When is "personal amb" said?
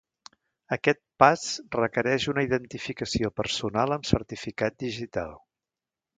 3.43-4.09